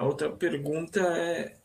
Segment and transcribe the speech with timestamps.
[0.00, 1.58] A outra pergunta é: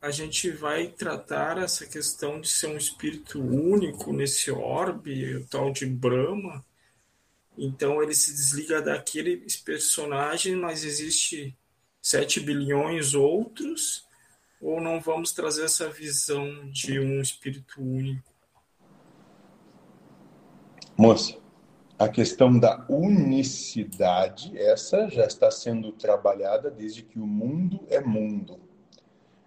[0.00, 5.72] a gente vai tratar essa questão de ser um espírito único nesse orbe, o tal
[5.72, 6.64] de Brahma?
[7.58, 11.58] Então ele se desliga daquele personagem, mas existe
[12.00, 14.06] 7 bilhões outros?
[14.60, 18.32] Ou não vamos trazer essa visão de um espírito único?
[20.96, 21.39] Moça,
[22.00, 28.58] a questão da unicidade, essa já está sendo trabalhada desde que o mundo é mundo.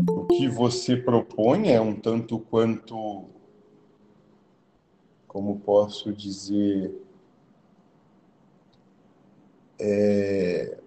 [0.08, 3.26] O que você propõe é um tanto quanto,
[5.28, 6.94] como posso dizer,
[9.80, 10.78] é,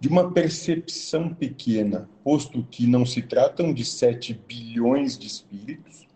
[0.00, 6.08] de uma percepção pequena, posto que não se tratam de 7 bilhões de espíritos,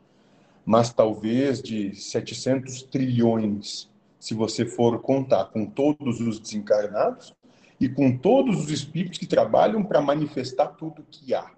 [0.65, 3.92] mas talvez de 700 trilhões,
[4.23, 7.35] se você for contar com todos os desencarnados
[7.81, 11.53] e com todos os espíritos que trabalham para manifestar tudo que há.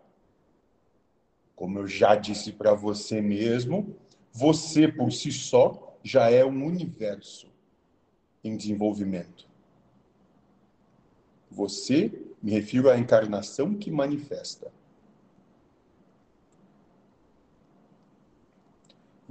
[1.54, 3.94] Como eu já disse para você mesmo,
[4.32, 7.52] você por si só já é um universo
[8.42, 9.46] em desenvolvimento.
[11.50, 14.72] Você, me refiro à encarnação que manifesta.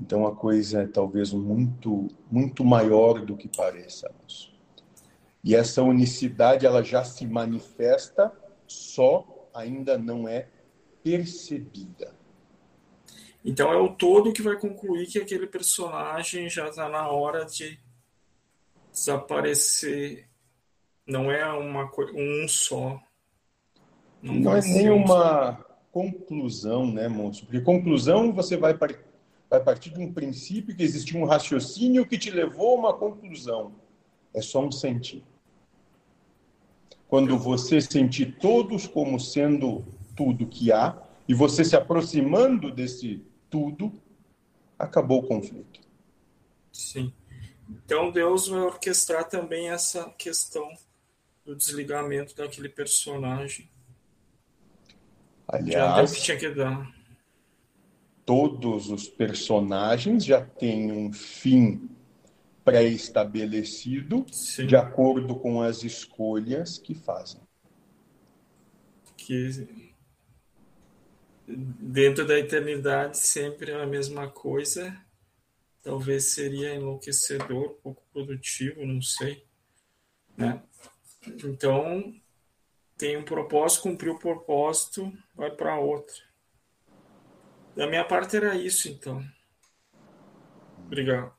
[0.04, 4.54] Então a coisa é talvez muito, muito maior do que pareçamos.
[5.42, 8.30] E essa unicidade ela já se manifesta,
[8.68, 10.50] só ainda não é
[11.02, 12.14] percebida.
[13.45, 17.80] Então é o todo que vai concluir que aquele personagem já está na hora de
[18.92, 20.28] desaparecer
[21.08, 23.02] não é uma um só.
[24.22, 27.45] Não, não é nem uma conclusão, né, moço?
[27.45, 28.78] Porque conclusão você vai,
[29.54, 33.76] vai partir de um princípio que existe um raciocínio que te levou a uma conclusão.
[34.34, 35.23] É só um sentir.
[37.08, 43.94] Quando você sentir todos como sendo tudo que há, e você se aproximando desse tudo,
[44.78, 45.80] acabou o conflito.
[46.72, 47.14] Sim.
[47.70, 50.67] Então Deus vai orquestrar também essa questão
[51.45, 53.70] do desligamento daquele personagem.
[55.48, 57.02] Aliás, já que tinha que dar.
[58.26, 61.89] Todos os personagens já têm um fim
[62.64, 64.26] pré-estabelecido
[64.66, 67.42] de acordo com as escolhas que fazem.
[69.17, 69.67] Que
[71.45, 74.98] dentro da eternidade sempre é a mesma coisa.
[75.82, 79.45] Talvez seria enlouquecedor, pouco produtivo, não sei.
[80.38, 80.62] Né?
[81.44, 82.14] Então,
[82.98, 86.16] tem um propósito, cumpriu o propósito, vai para outra.
[87.76, 89.23] Da minha parte era isso, então.
[90.86, 91.34] Obrigado.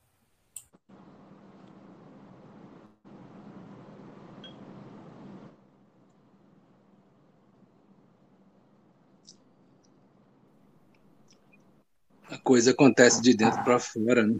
[12.29, 14.37] A coisa acontece de dentro para fora, né?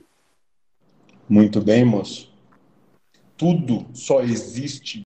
[1.29, 2.35] Muito bem, moço.
[3.37, 5.01] Tudo só existe